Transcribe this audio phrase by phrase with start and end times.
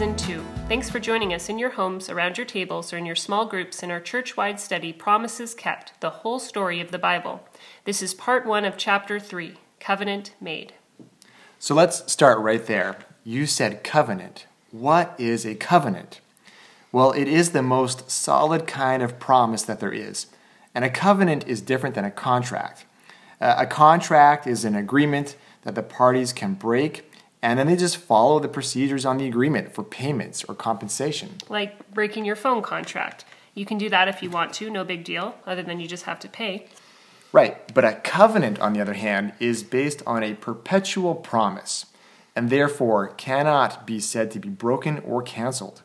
[0.00, 0.42] Season 2.
[0.66, 3.82] Thanks for joining us in your homes, around your tables, or in your small groups
[3.82, 7.46] in our church wide study, Promises Kept, the whole story of the Bible.
[7.84, 10.72] This is part one of chapter 3 Covenant Made.
[11.58, 12.96] So let's start right there.
[13.24, 14.46] You said covenant.
[14.70, 16.22] What is a covenant?
[16.92, 20.28] Well, it is the most solid kind of promise that there is.
[20.74, 22.86] And a covenant is different than a contract.
[23.38, 27.09] Uh, a contract is an agreement that the parties can break
[27.42, 31.36] and then they just follow the procedures on the agreement for payments or compensation.
[31.48, 33.24] Like breaking your phone contract.
[33.54, 36.04] You can do that if you want to, no big deal, other than you just
[36.04, 36.66] have to pay.
[37.32, 41.86] Right, but a covenant, on the other hand, is based on a perpetual promise
[42.34, 45.82] and therefore cannot be said to be broken or canceled.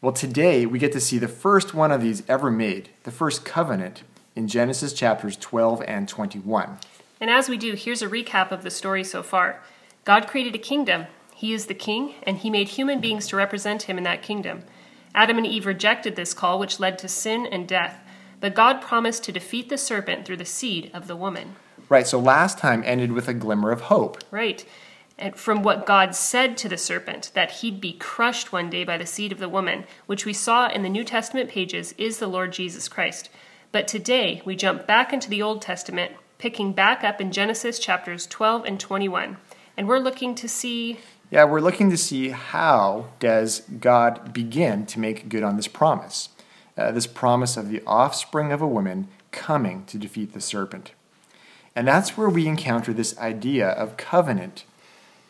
[0.00, 3.44] Well, today we get to see the first one of these ever made, the first
[3.44, 4.02] covenant,
[4.34, 6.78] in Genesis chapters 12 and 21.
[7.20, 9.62] And as we do, here's a recap of the story so far.
[10.06, 11.06] God created a kingdom.
[11.34, 14.62] He is the king, and he made human beings to represent him in that kingdom.
[15.16, 17.98] Adam and Eve rejected this call, which led to sin and death.
[18.38, 21.56] But God promised to defeat the serpent through the seed of the woman.
[21.88, 24.22] Right, so last time ended with a glimmer of hope.
[24.30, 24.64] Right.
[25.18, 28.98] And from what God said to the serpent, that he'd be crushed one day by
[28.98, 32.28] the seed of the woman, which we saw in the New Testament pages is the
[32.28, 33.28] Lord Jesus Christ.
[33.72, 38.24] But today we jump back into the Old Testament, picking back up in Genesis chapters
[38.28, 39.38] 12 and 21
[39.76, 40.98] and we're looking to see
[41.30, 46.30] yeah we're looking to see how does god begin to make good on this promise
[46.76, 50.92] uh, this promise of the offspring of a woman coming to defeat the serpent.
[51.74, 54.64] And that's where we encounter this idea of covenant.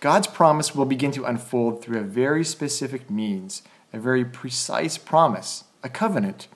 [0.01, 5.65] God's promise will begin to unfold through a very specific means a very precise promise
[5.83, 6.49] a covenant.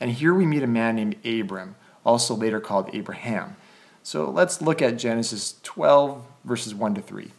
[0.00, 3.56] And here we meet a man named abram also later called abraham
[4.02, 7.30] so let's look at Genesis 12, verses 1 to 3.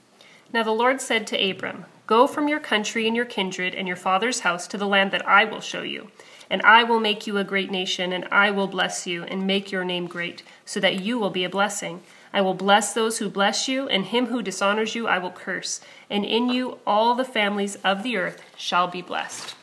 [0.53, 3.97] Now the Lord said to Abram, Go from your country and your kindred and your
[3.97, 6.09] father's house to the land that I will show you.
[6.49, 9.71] And I will make you a great nation, and I will bless you, and make
[9.71, 12.01] your name great, so that you will be a blessing.
[12.33, 15.81] I will bless those who bless you, and him who dishonors you I will curse.
[16.09, 19.55] And in you all the families of the earth shall be blessed.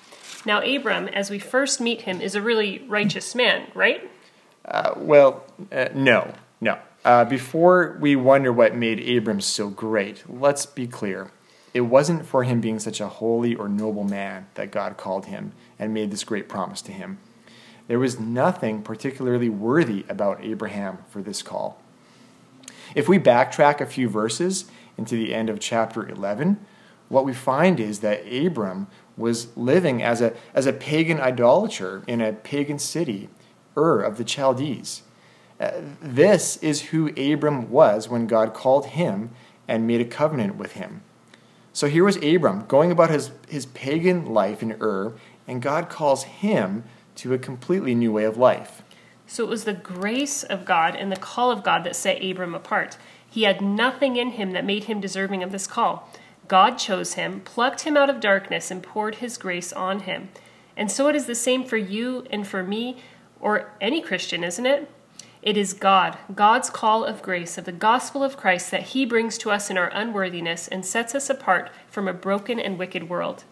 [0.46, 4.10] Now, Abram, as we first meet him, is a really righteous man, right?
[4.64, 6.78] Uh, well, uh, no, no.
[7.02, 11.30] Uh, before we wonder what made Abram so great, let's be clear.
[11.72, 15.52] It wasn't for him being such a holy or noble man that God called him
[15.78, 17.18] and made this great promise to him.
[17.86, 21.80] There was nothing particularly worthy about Abraham for this call.
[22.94, 24.66] If we backtrack a few verses
[24.98, 26.64] into the end of chapter 11,
[27.08, 32.20] what we find is that Abram was living as a, as a pagan idolater in
[32.20, 33.30] a pagan city,
[33.76, 35.02] Ur of the Chaldees.
[36.00, 39.31] This is who Abram was when God called him
[39.69, 41.03] and made a covenant with him.
[41.72, 45.12] So here was Abram going about his, his pagan life in Ur,
[45.47, 46.84] and God calls him
[47.16, 48.82] to a completely new way of life.
[49.26, 52.54] So it was the grace of God and the call of God that set Abram
[52.54, 52.97] apart.
[53.28, 56.10] He had nothing in him that made him deserving of this call.
[56.48, 60.31] God chose him, plucked him out of darkness, and poured his grace on him.
[60.77, 63.03] And so it is the same for you and for me,
[63.38, 64.91] or any Christian, isn't it?
[65.42, 69.38] It is God, God's call of grace, of the gospel of Christ that He brings
[69.38, 73.44] to us in our unworthiness and sets us apart from a broken and wicked world.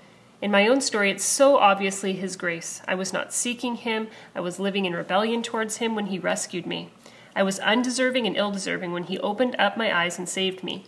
[0.42, 2.82] In my own story, it's so obviously His grace.
[2.86, 6.66] I was not seeking Him, I was living in rebellion towards Him when He rescued
[6.66, 6.90] me.
[7.34, 10.84] I was undeserving and ill deserving when He opened up my eyes and saved me.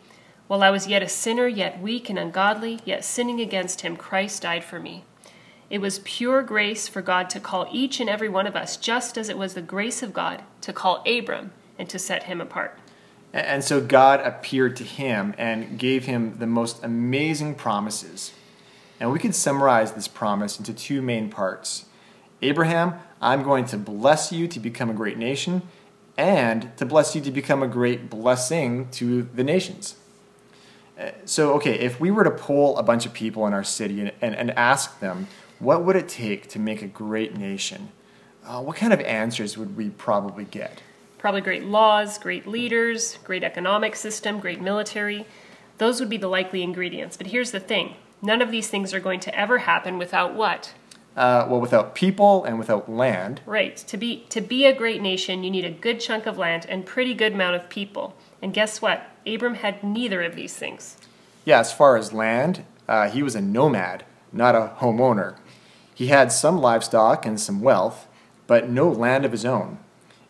[0.49, 4.43] While I was yet a sinner, yet weak and ungodly, yet sinning against Him, Christ
[4.43, 5.05] died for me.
[5.71, 9.17] It was pure grace for God to call each and every one of us, just
[9.17, 12.77] as it was the grace of God to call Abram and to set him apart.
[13.33, 18.33] And so God appeared to him and gave him the most amazing promises.
[18.99, 21.87] And we can summarize this promise into two main parts
[22.43, 25.61] Abraham, I'm going to bless you to become a great nation,
[26.17, 29.97] and to bless you to become a great blessing to the nations.
[31.25, 34.13] So, okay, if we were to poll a bunch of people in our city and,
[34.21, 35.29] and, and ask them,
[35.61, 37.91] what would it take to make a great nation?
[38.45, 40.83] Uh, what kind of answers would we probably get?
[41.19, 45.27] Probably great laws, great leaders, great economic system, great military.
[45.77, 47.17] Those would be the likely ingredients.
[47.17, 50.73] But here's the thing none of these things are going to ever happen without what?
[51.15, 53.43] Uh, well, without people and without land.
[53.45, 53.77] Right.
[53.77, 56.87] To be to be a great nation, you need a good chunk of land and
[56.87, 58.17] pretty good amount of people.
[58.41, 59.03] And guess what?
[59.27, 60.97] Abram had neither of these things.
[61.45, 65.37] Yeah, as far as land, uh, he was a nomad, not a homeowner.
[66.01, 68.09] He had some livestock and some wealth,
[68.47, 69.77] but no land of his own.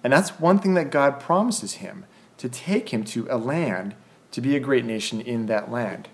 [0.03, 2.07] And that's one thing that God promises him
[2.39, 3.95] to take him to a land
[4.33, 6.09] to be a great nation in that land.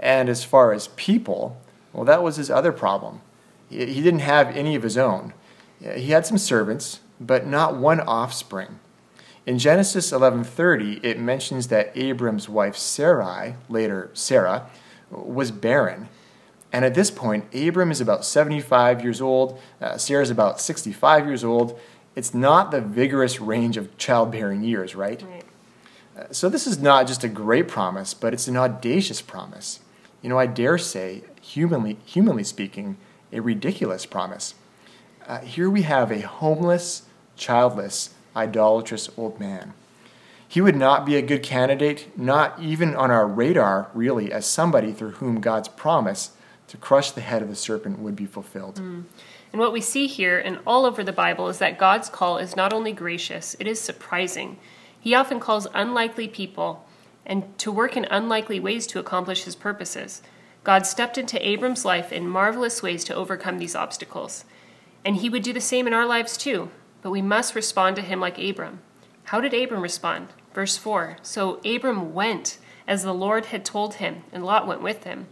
[0.00, 3.20] And as far as people, well, that was his other problem.
[3.70, 5.32] He didn't have any of his own.
[5.80, 8.80] He had some servants, but not one offspring.
[9.46, 14.68] In Genesis 11:30, it mentions that Abram's wife Sarai, later Sarah,
[15.08, 16.08] was barren.
[16.76, 21.42] And at this point, Abram is about 75 years old, uh, Sarah's about 65 years
[21.42, 21.80] old.
[22.14, 25.22] It's not the vigorous range of childbearing years, right?
[25.22, 25.44] Right.
[26.18, 29.80] Uh, so this is not just a great promise, but it's an audacious promise.
[30.20, 32.98] You know, I dare say, humanly, humanly speaking,
[33.32, 34.54] a ridiculous promise.
[35.26, 37.04] Uh, here we have a homeless,
[37.36, 39.72] childless, idolatrous old man.
[40.46, 44.92] He would not be a good candidate, not even on our radar, really, as somebody
[44.92, 46.32] through whom God's promise
[46.68, 48.76] to crush the head of the serpent would be fulfilled.
[48.76, 49.04] Mm.
[49.52, 52.56] And what we see here and all over the Bible is that God's call is
[52.56, 54.58] not only gracious, it is surprising.
[55.00, 56.84] He often calls unlikely people
[57.24, 60.22] and to work in unlikely ways to accomplish his purposes.
[60.64, 64.44] God stepped into Abram's life in marvelous ways to overcome these obstacles.
[65.04, 66.70] And he would do the same in our lives too,
[67.02, 68.80] but we must respond to him like Abram.
[69.24, 70.28] How did Abram respond?
[70.52, 72.58] Verse 4 So Abram went
[72.88, 75.26] as the Lord had told him, and Lot went with him.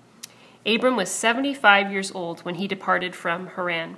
[0.66, 3.96] Abram was 75 years old when he departed from Haran.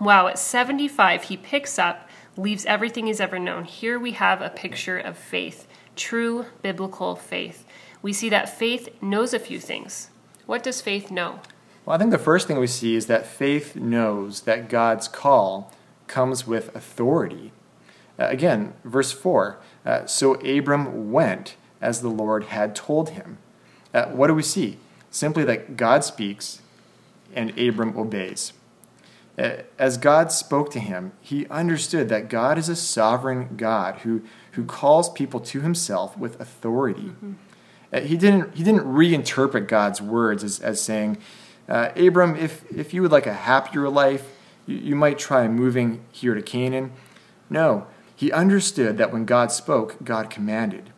[0.00, 3.64] Wow, at 75, he picks up, leaves everything he's ever known.
[3.64, 7.64] Here we have a picture of faith, true biblical faith.
[8.02, 10.10] We see that faith knows a few things.
[10.46, 11.40] What does faith know?
[11.86, 15.72] Well, I think the first thing we see is that faith knows that God's call
[16.08, 17.52] comes with authority.
[18.18, 23.38] Uh, again, verse 4 uh, So Abram went as the Lord had told him.
[23.92, 24.78] Uh, what do we see?
[25.14, 26.60] Simply that God speaks
[27.36, 28.52] and Abram obeys.
[29.38, 34.22] As God spoke to him, he understood that God is a sovereign God who,
[34.52, 37.12] who calls people to himself with authority.
[37.92, 41.18] Uh, He didn't, he didn't reinterpret God's words as, as saying,
[41.68, 44.28] uh, Abram, if, if you would like a happier life,
[44.66, 46.90] you, you might try moving here to Canaan.
[47.48, 50.90] No, he understood that when God spoke, God commanded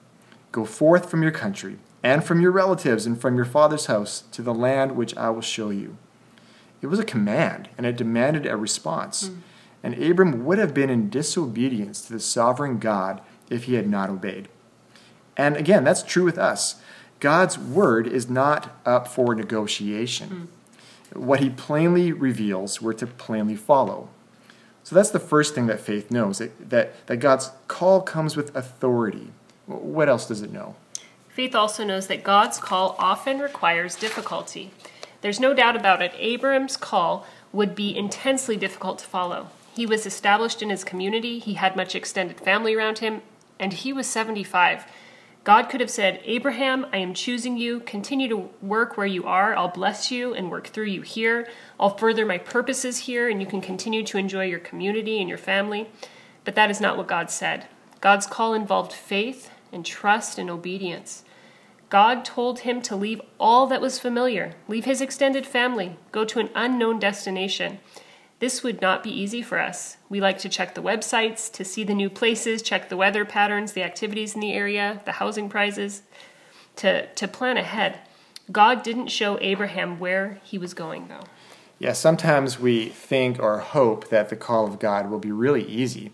[0.52, 4.42] Go forth from your country, and from your relatives, and from your father's house, to
[4.42, 5.96] the land which I will show you.
[6.82, 9.28] It was a command, and it demanded a response.
[9.28, 9.38] Hmm.
[9.82, 13.20] And Abram would have been in disobedience to the sovereign God
[13.50, 14.48] if he had not obeyed.
[15.36, 16.80] And again, that's true with us.
[17.20, 20.28] God's word is not up for negotiation.
[20.28, 21.20] Hmm.
[21.20, 24.08] What he plainly reveals, we're to plainly follow.
[24.82, 28.54] So that's the first thing that faith knows that, that, that God's call comes with
[28.54, 29.32] authority.
[29.66, 30.76] What else does it know?
[31.36, 34.70] Faith also knows that God's call often requires difficulty.
[35.20, 39.50] There's no doubt about it, Abram's call would be intensely difficult to follow.
[39.74, 43.20] He was established in his community, he had much extended family around him,
[43.60, 44.86] and he was 75.
[45.44, 47.80] God could have said, Abraham, I am choosing you.
[47.80, 49.54] Continue to work where you are.
[49.54, 51.48] I'll bless you and work through you here.
[51.78, 55.36] I'll further my purposes here, and you can continue to enjoy your community and your
[55.36, 55.90] family.
[56.44, 57.66] But that is not what God said.
[58.00, 61.22] God's call involved faith and trust and obedience.
[61.96, 66.38] God told him to leave all that was familiar, leave his extended family, go to
[66.38, 67.78] an unknown destination.
[68.38, 69.96] This would not be easy for us.
[70.10, 73.72] We like to check the websites, to see the new places, check the weather patterns,
[73.72, 76.02] the activities in the area, the housing prices,
[76.76, 78.00] to, to plan ahead.
[78.52, 81.24] God didn't show Abraham where he was going, though.
[81.78, 86.12] Yeah, sometimes we think or hope that the call of God will be really easy,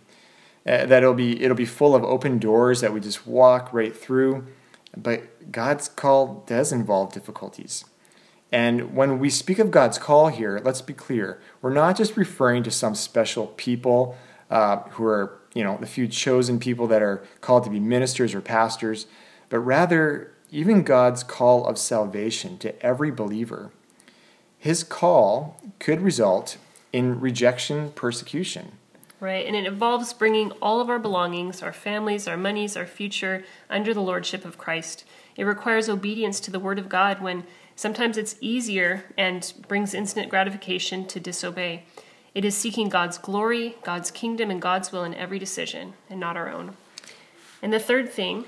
[0.64, 3.96] uh, that it'll be it'll be full of open doors that we just walk right
[3.96, 4.46] through.
[4.96, 7.84] But God's call does involve difficulties.
[8.50, 12.62] And when we speak of God's call here, let's be clear: we're not just referring
[12.64, 14.16] to some special people
[14.50, 18.34] uh, who are, you know, the few chosen people that are called to be ministers
[18.34, 19.06] or pastors,
[19.48, 23.72] but rather even God's call of salvation to every believer.
[24.58, 26.58] His call could result
[26.92, 28.72] in rejection, persecution.
[29.22, 33.44] Right, and it involves bringing all of our belongings, our families, our monies, our future
[33.70, 35.04] under the lordship of Christ.
[35.36, 37.44] It requires obedience to the word of God when
[37.76, 41.84] sometimes it's easier and brings instant gratification to disobey.
[42.34, 46.36] It is seeking God's glory, God's kingdom, and God's will in every decision, and not
[46.36, 46.76] our own.
[47.62, 48.46] And the third thing,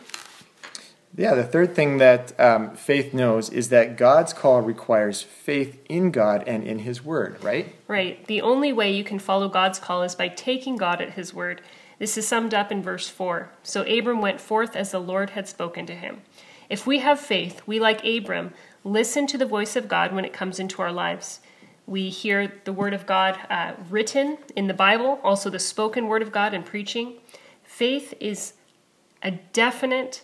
[1.17, 6.11] Yeah, the third thing that um, faith knows is that God's call requires faith in
[6.11, 7.73] God and in His Word, right?
[7.87, 11.33] right, the only way you can follow God's call is by taking God at his
[11.33, 11.61] word.
[12.01, 13.51] This is summed up in verse 4.
[13.63, 16.23] So Abram went forth as the Lord had spoken to him.
[16.69, 18.53] If we have faith, we, like Abram,
[18.83, 21.41] listen to the voice of God when it comes into our lives.
[21.87, 26.23] We hear the word of God uh, written in the Bible, also the spoken word
[26.23, 27.19] of God in preaching.
[27.63, 28.55] Faith is
[29.23, 30.23] a definite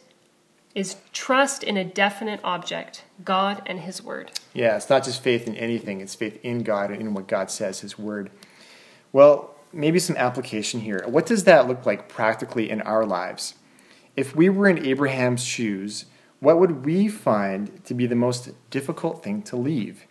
[0.74, 4.32] is trust in a definite object, God and His Word.
[4.54, 7.50] Yeah, it's not just faith in anything, it's faith in God and in what God
[7.50, 8.30] says, His Word.
[9.12, 11.04] Well, maybe some application here.
[11.06, 13.54] What does that look like practically in our lives?
[14.16, 16.06] If we were in Abraham's shoes,
[16.40, 20.06] what would we find to be the most difficult thing to leave?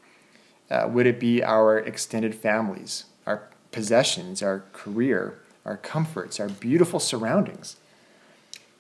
[0.69, 6.99] Uh, would it be our extended families, our possessions, our career, our comforts, our beautiful
[6.99, 7.77] surroundings?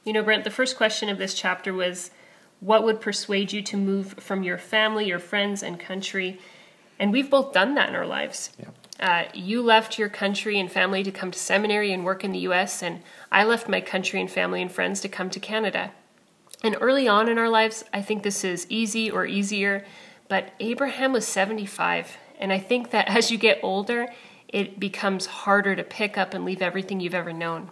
[0.09, 2.09] You know, Brent, the first question of this chapter was
[2.61, 6.39] what would persuade you to move from your family, your friends, and country?
[6.97, 8.49] And we've both done that in our lives.
[8.57, 8.69] Yeah.
[8.99, 12.39] Uh, you left your country and family to come to seminary and work in the
[12.39, 15.91] US, and I left my country and family and friends to come to Canada.
[16.63, 19.85] And early on in our lives, I think this is easy or easier,
[20.27, 24.07] but Abraham was 75, and I think that as you get older,
[24.47, 27.69] it becomes harder to pick up and leave everything you've ever known.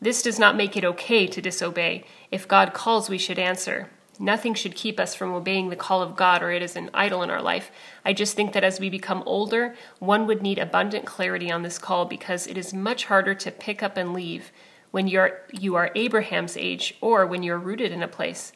[0.00, 2.04] This does not make it okay to disobey.
[2.30, 3.90] If God calls, we should answer.
[4.20, 7.22] Nothing should keep us from obeying the call of God or it is an idol
[7.22, 7.70] in our life.
[8.04, 11.78] I just think that as we become older, one would need abundant clarity on this
[11.78, 14.50] call because it is much harder to pick up and leave
[14.90, 18.52] when you're you are Abraham's age or when you're rooted in a place.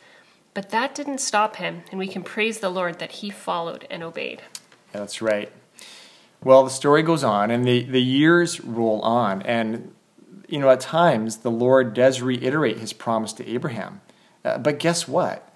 [0.54, 4.02] But that didn't stop him, and we can praise the Lord that he followed and
[4.02, 4.42] obeyed.
[4.92, 5.50] That's right.
[6.44, 9.94] Well, the story goes on and the, the years roll on and
[10.52, 14.02] you know at times the Lord does reiterate his promise to Abraham.
[14.44, 15.48] Uh, but guess what?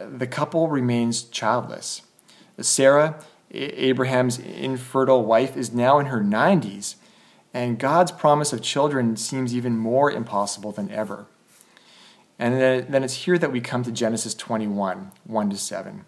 [0.00, 2.02] the couple remains childless.
[2.60, 3.20] Sarah,
[3.52, 6.96] Abraham's infertile wife, is now in her 90s,
[7.52, 11.26] and God's promise of children seems even more impossible than ever.
[12.38, 12.54] And
[12.92, 16.04] then it's here that we come to Genesis 21 1 to 7.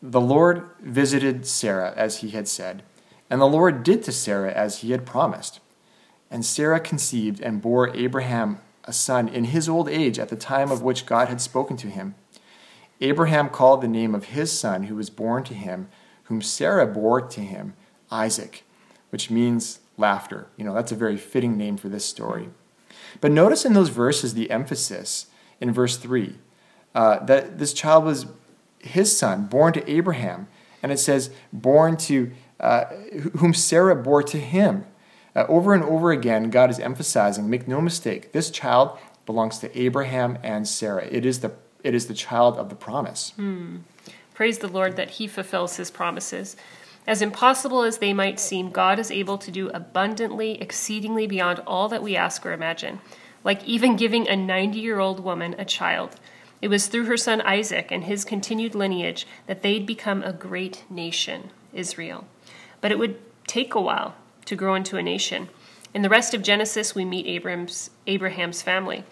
[0.00, 2.82] The Lord visited Sarah as he had said,
[3.28, 5.60] and the Lord did to Sarah as he had promised.
[6.34, 10.72] And Sarah conceived and bore Abraham a son in his old age at the time
[10.72, 12.16] of which God had spoken to him.
[13.00, 15.88] Abraham called the name of his son who was born to him,
[16.24, 17.74] whom Sarah bore to him,
[18.10, 18.64] Isaac,
[19.10, 20.48] which means laughter.
[20.56, 22.48] You know, that's a very fitting name for this story.
[23.20, 25.26] But notice in those verses the emphasis
[25.60, 26.34] in verse 3
[26.96, 28.26] uh, that this child was
[28.80, 30.48] his son, born to Abraham.
[30.82, 32.86] And it says, born to uh,
[33.36, 34.86] whom Sarah bore to him.
[35.36, 39.78] Uh, over and over again, God is emphasizing, make no mistake, this child belongs to
[39.78, 41.06] Abraham and Sarah.
[41.10, 43.32] It is the it is the child of the promise.
[43.36, 43.78] Hmm.
[44.32, 46.56] Praise the Lord that He fulfills His promises.
[47.06, 51.88] As impossible as they might seem, God is able to do abundantly, exceedingly beyond all
[51.90, 53.00] that we ask or imagine,
[53.44, 56.16] like even giving a 90 year old woman a child.
[56.62, 60.84] It was through her son Isaac and his continued lineage that they'd become a great
[60.88, 62.26] nation, Israel.
[62.80, 64.14] But it would take a while
[64.46, 65.48] to grow into a nation.
[65.92, 69.04] In the rest of Genesis, we meet Abraham's, Abraham's family.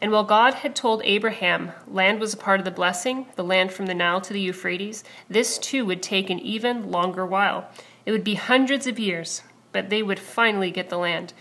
[0.00, 3.72] And while God had told Abraham land was a part of the blessing, the land
[3.72, 7.68] from the Nile to the Euphrates, this too would take an even longer while.
[8.06, 9.42] It would be hundreds of years,
[9.72, 11.32] but they would finally get the land.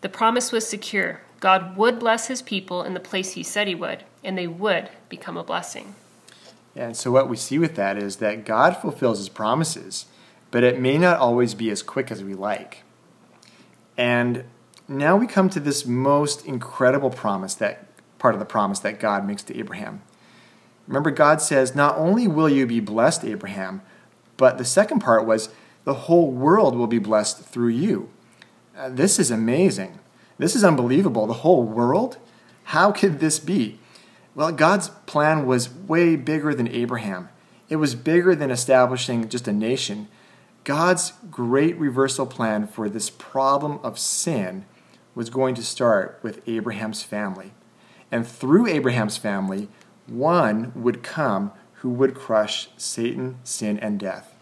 [0.00, 1.20] The promise was secure.
[1.38, 4.90] God would bless his people in the place he said he would, and they would
[5.08, 5.94] become a blessing.
[6.74, 10.06] And so what we see with that is that God fulfills his promises,
[10.50, 12.82] but it may not always be as quick as we like.
[14.00, 14.44] And
[14.88, 17.86] now we come to this most incredible promise that
[18.18, 20.00] part of the promise that God makes to Abraham.
[20.86, 23.82] Remember, God says, Not only will you be blessed, Abraham,
[24.38, 25.50] but the second part was,
[25.84, 28.08] the whole world will be blessed through you.
[28.74, 29.98] Uh, this is amazing.
[30.38, 31.26] This is unbelievable.
[31.26, 32.16] The whole world?
[32.64, 33.80] How could this be?
[34.34, 37.28] Well, God's plan was way bigger than Abraham.
[37.68, 40.08] It was bigger than establishing just a nation.
[40.64, 44.66] God's great reversal plan for this problem of sin
[45.14, 47.52] was going to start with Abraham's family.
[48.12, 49.68] And through Abraham's family,
[50.06, 54.34] one would come who would crush Satan, sin, and death.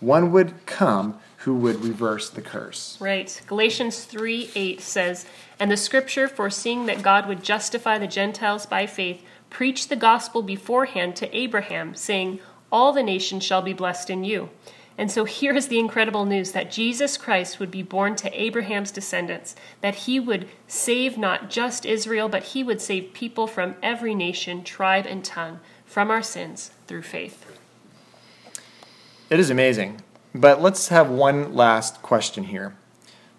[0.00, 2.96] One would come who would reverse the curse.
[3.00, 3.40] Right.
[3.46, 5.26] Galatians 3 8 says,
[5.58, 10.42] And the scripture, foreseeing that God would justify the Gentiles by faith, preached the gospel
[10.42, 12.40] beforehand to Abraham, saying,
[12.70, 14.50] All the nations shall be blessed in you.
[14.98, 18.90] And so here is the incredible news that Jesus Christ would be born to Abraham's
[18.90, 24.12] descendants, that he would save not just Israel, but he would save people from every
[24.12, 27.46] nation, tribe, and tongue from our sins through faith.
[29.30, 30.02] It is amazing.
[30.34, 32.74] But let's have one last question here.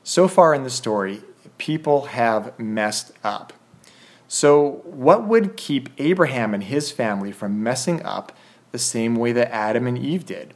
[0.03, 1.21] So far in the story,
[1.57, 3.53] people have messed up.
[4.27, 8.31] So, what would keep Abraham and his family from messing up
[8.71, 10.53] the same way that Adam and Eve did?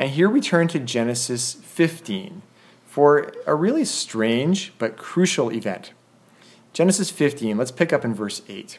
[0.00, 2.40] And here we turn to Genesis 15
[2.86, 5.92] for a really strange but crucial event.
[6.72, 8.78] Genesis 15, let's pick up in verse 8.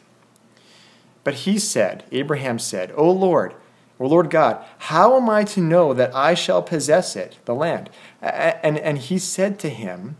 [1.22, 3.54] But he said, Abraham said, O Lord,
[4.00, 7.88] O Lord God, how am I to know that I shall possess it, the land?
[8.20, 10.16] And, and he said to him,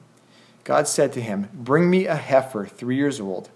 [0.62, 3.50] God said to him, Bring me a heifer three years old,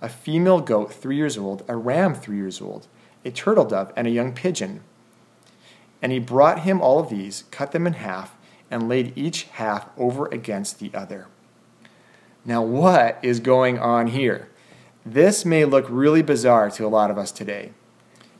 [0.00, 2.86] a female goat three years old, a ram three years old,
[3.22, 4.80] a turtle dove, and a young pigeon.
[6.02, 8.36] And he brought him all of these, cut them in half,
[8.70, 11.28] and laid each half over against the other.
[12.44, 14.48] Now, what is going on here?
[15.04, 17.72] This may look really bizarre to a lot of us today,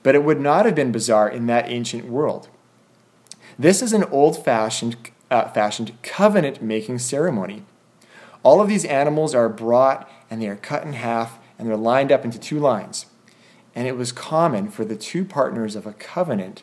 [0.03, 2.49] but it would not have been bizarre in that ancient world.
[3.59, 4.97] This is an old fashioned,
[5.31, 7.65] uh, fashioned covenant making ceremony.
[8.43, 12.13] All of these animals are brought and they are cut in half and they're lined
[12.13, 13.07] up into two lines.
[13.75, 16.63] And it was common for the two partners of a covenant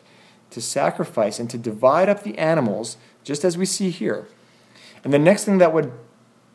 [0.54, 4.26] to sacrifice and to divide up the animals, just as we see here.
[5.02, 5.92] And the next thing that would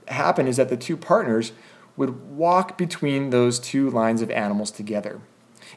[0.08, 1.52] happen is that the two partners
[1.96, 5.22] would walk between those two lines of animals together.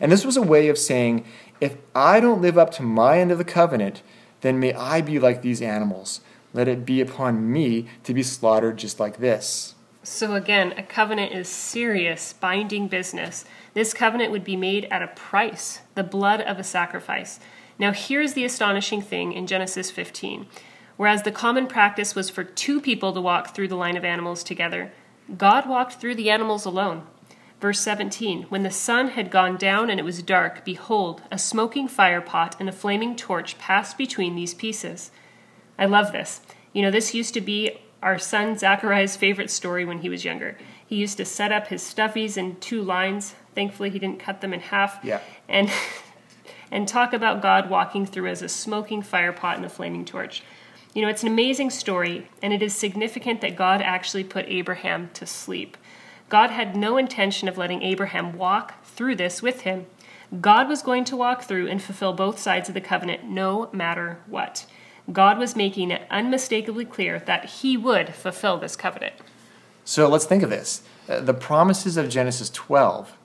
[0.00, 1.26] And this was a way of saying,
[1.60, 4.02] if I don't live up to my end of the covenant,
[4.40, 6.20] then may I be like these animals.
[6.54, 9.74] Let it be upon me to be slaughtered just like this.
[10.04, 13.44] So, again, a covenant is serious, binding business.
[13.72, 17.38] This covenant would be made at a price, the blood of a sacrifice.
[17.78, 20.46] Now, here's the astonishing thing in Genesis 15.
[20.96, 24.44] Whereas the common practice was for two people to walk through the line of animals
[24.44, 24.92] together,
[25.36, 27.06] God walked through the animals alone.
[27.60, 31.88] Verse 17 When the sun had gone down and it was dark, behold, a smoking
[31.88, 35.10] fire pot and a flaming torch passed between these pieces.
[35.78, 36.40] I love this.
[36.72, 40.58] You know, this used to be our son Zachariah's favorite story when he was younger.
[40.84, 43.34] He used to set up his stuffies in two lines.
[43.54, 44.98] Thankfully, he didn't cut them in half.
[45.04, 45.20] Yeah.
[45.48, 45.70] And
[46.72, 50.42] and talk about God walking through as a smoking fire pot and a flaming torch.
[50.94, 55.10] You know, it's an amazing story, and it is significant that God actually put Abraham
[55.14, 55.76] to sleep.
[56.28, 59.86] God had no intention of letting Abraham walk through this with him.
[60.40, 64.18] God was going to walk through and fulfill both sides of the covenant no matter
[64.26, 64.64] what.
[65.12, 69.14] God was making it unmistakably clear that he would fulfill this covenant.
[69.84, 70.82] So let's think of this.
[71.08, 73.16] Uh, the promises of Genesis 12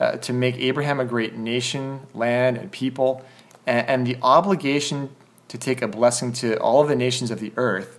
[0.00, 3.24] uh, to make Abraham a great nation, land, and people,
[3.66, 5.10] and, and the obligation
[5.48, 7.98] to take a blessing to all of the nations of the earth,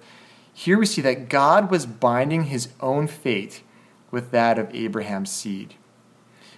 [0.54, 3.64] here we see that God was binding his own fate
[4.12, 5.76] with that of Abraham's seed.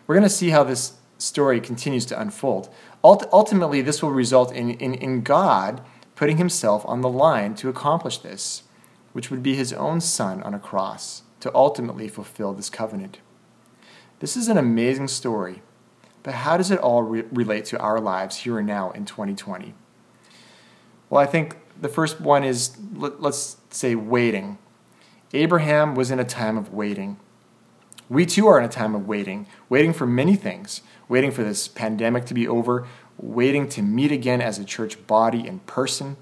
[0.07, 2.69] We're going to see how this story continues to unfold.
[3.03, 5.81] Ultimately, this will result in, in, in God
[6.15, 8.63] putting himself on the line to accomplish this,
[9.13, 13.19] which would be his own son on a cross to ultimately fulfill this covenant.
[14.21, 15.63] This is an amazing story,
[16.21, 19.73] but how does it all re- relate to our lives here and now in 2020?
[21.09, 24.59] Well, I think the first one is let's say waiting.
[25.33, 27.17] Abraham was in a time of waiting.
[28.09, 31.67] We too are in a time of waiting, waiting for many things, waiting for this
[31.67, 32.85] pandemic to be over,
[33.17, 36.15] waiting to meet again as a church body in person.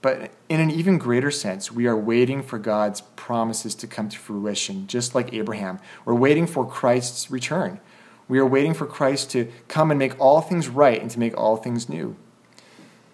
[0.00, 4.18] But in an even greater sense, we are waiting for God's promises to come to
[4.18, 5.80] fruition, just like Abraham.
[6.04, 7.80] We're waiting for Christ's return.
[8.28, 11.36] We are waiting for Christ to come and make all things right and to make
[11.36, 12.14] all things new.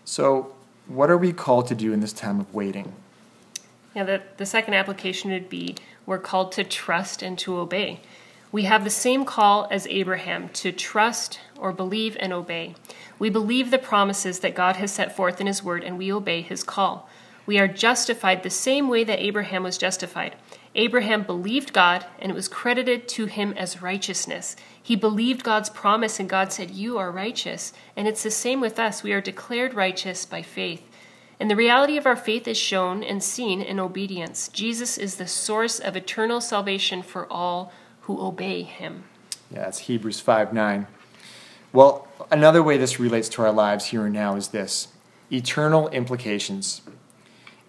[0.05, 0.55] So,
[0.87, 2.93] what are we called to do in this time of waiting?
[3.95, 8.01] Yeah, the, the second application would be we're called to trust and to obey.
[8.55, 12.77] We have the same call as Abraham to trust or believe and obey.
[13.19, 16.41] We believe the promises that God has set forth in His Word and we obey
[16.41, 17.11] His call.
[17.47, 20.37] We are justified the same way that Abraham was justified.
[20.77, 24.55] Abraham believed God, and it was credited to him as righteousness.
[24.81, 27.73] He believed God's promise, and God said, You are righteous.
[27.97, 29.03] And it's the same with us.
[29.03, 30.89] We are declared righteous by faith.
[31.41, 34.47] And the reality of our faith is shown and seen in obedience.
[34.47, 37.73] Jesus is the source of eternal salvation for all
[38.05, 39.05] who obey him.
[39.51, 40.87] Yeah, that's Hebrews 5 9.
[41.73, 44.89] Well, another way this relates to our lives here and now is this
[45.33, 46.83] eternal implications.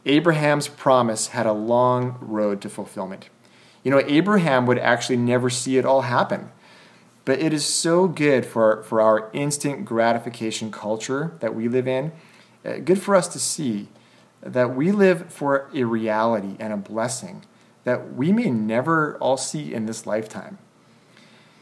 [0.05, 3.29] Abraham's promise had a long road to fulfillment.
[3.83, 6.51] You know, Abraham would actually never see it all happen.
[7.23, 12.11] But it is so good for, for our instant gratification culture that we live in,
[12.63, 13.87] uh, good for us to see
[14.41, 17.43] that we live for a reality and a blessing
[17.85, 20.57] that we may never all see in this lifetime.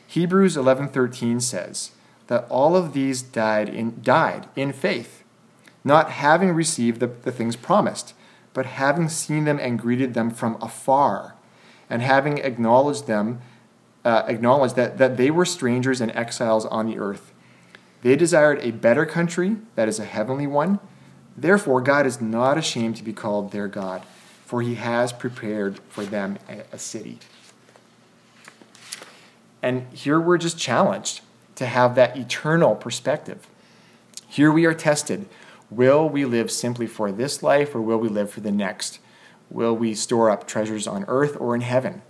[0.08, 1.92] Hebrews 11:13 says
[2.28, 5.24] that all of these died in, died in faith,
[5.84, 8.14] not having received the, the things promised
[8.54, 11.36] but having seen them and greeted them from afar,
[11.90, 13.42] and having acknowledged them,
[14.06, 17.34] uh, acknowledged that, that they were strangers and exiles on the earth.
[18.02, 20.80] They desired a better country, that is a heavenly one.
[21.36, 24.04] Therefore, God is not ashamed to be called their God,
[24.54, 26.38] for he has prepared for them
[26.72, 27.18] a, city.
[29.64, 31.22] And here we're just challenged.
[31.56, 33.48] to have that eternal perspective.
[34.28, 35.26] Here we are tested.
[35.72, 39.00] Will we live simply for this life or will we live for the next?
[39.50, 42.04] Will we store up treasures on earth or in heaven?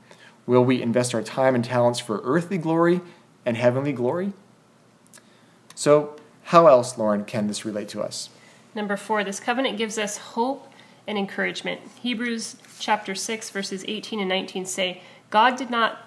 [0.46, 3.00] Will we invest our time and talents for earthly glory
[3.46, 4.34] and heavenly glory?
[5.76, 8.30] So, how else, Lauren, can this relate to us?
[8.76, 10.73] Number four, this covenant gives us hope
[11.08, 11.82] and encouragement.
[12.02, 16.00] Hebrews chapter 6, verses 18 and 19 say, God did not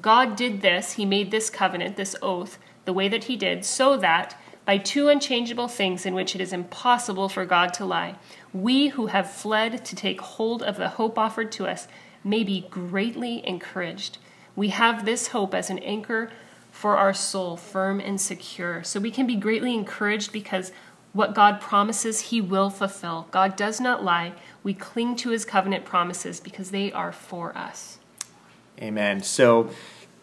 [0.00, 3.96] God did this, he made this covenant, this oath, the way that he did, so
[3.96, 8.16] that by two unchangeable things in which it is impossible for God to lie,
[8.52, 11.88] we who have fled to take hold of the hope offered to us
[12.22, 14.18] may be greatly encouraged.
[14.54, 16.30] We have this hope as an anchor
[16.70, 18.84] for our soul, firm and secure.
[18.84, 20.70] So we can be greatly encouraged because
[21.18, 23.26] what God promises, He will fulfill.
[23.32, 24.34] God does not lie.
[24.62, 27.98] We cling to His covenant promises because they are for us.
[28.80, 29.22] Amen.
[29.24, 29.70] So,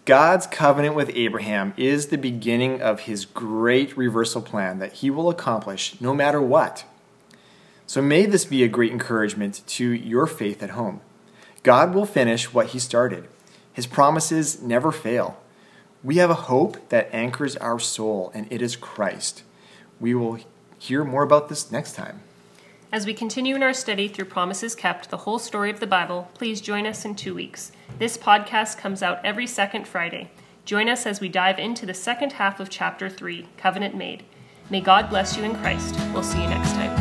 [0.05, 5.29] God's covenant with Abraham is the beginning of his great reversal plan that he will
[5.29, 6.85] accomplish no matter what.
[7.87, 11.01] So, may this be a great encouragement to your faith at home.
[11.63, 13.27] God will finish what he started,
[13.73, 15.41] his promises never fail.
[16.03, 19.43] We have a hope that anchors our soul, and it is Christ.
[19.99, 20.39] We will
[20.77, 22.21] hear more about this next time.
[22.91, 26.29] As we continue in our study through Promises Kept, the whole story of the Bible,
[26.33, 27.71] please join us in two weeks.
[27.99, 30.31] This podcast comes out every second Friday.
[30.63, 34.23] Join us as we dive into the second half of Chapter 3, Covenant Made.
[34.69, 35.95] May God bless you in Christ.
[36.13, 36.94] We'll see you next time.